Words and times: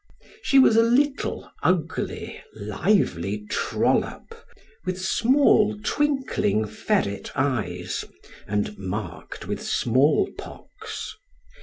She 0.41 0.57
was 0.57 0.75
a 0.77 0.81
little, 0.81 1.47
ugly, 1.61 2.41
lively 2.55 3.45
trollop, 3.51 4.33
with 4.83 4.99
small 4.99 5.77
twinkling 5.83 6.65
ferret 6.65 7.29
eyes, 7.35 8.03
and 8.47 8.75
marked 8.79 9.45
with 9.47 9.61
smallpox. 9.61 11.17